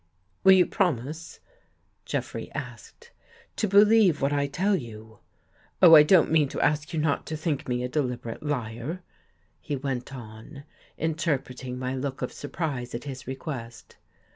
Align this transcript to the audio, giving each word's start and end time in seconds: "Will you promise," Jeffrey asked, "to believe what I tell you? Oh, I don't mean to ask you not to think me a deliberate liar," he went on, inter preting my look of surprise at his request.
"Will 0.43 0.53
you 0.53 0.65
promise," 0.65 1.39
Jeffrey 2.05 2.51
asked, 2.53 3.11
"to 3.55 3.67
believe 3.67 4.19
what 4.19 4.33
I 4.33 4.47
tell 4.47 4.75
you? 4.75 5.19
Oh, 5.79 5.93
I 5.93 6.01
don't 6.01 6.31
mean 6.31 6.49
to 6.49 6.59
ask 6.59 6.91
you 6.91 6.99
not 6.99 7.27
to 7.27 7.37
think 7.37 7.67
me 7.67 7.83
a 7.83 7.87
deliberate 7.87 8.41
liar," 8.41 9.03
he 9.59 9.75
went 9.75 10.11
on, 10.11 10.63
inter 10.97 11.37
preting 11.37 11.77
my 11.77 11.95
look 11.95 12.23
of 12.23 12.33
surprise 12.33 12.95
at 12.95 13.03
his 13.03 13.27
request. 13.27 13.97